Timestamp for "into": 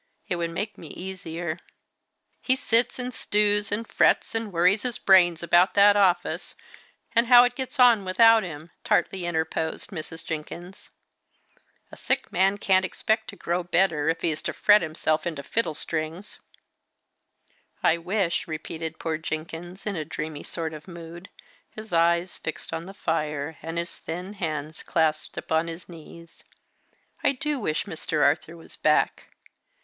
15.27-15.43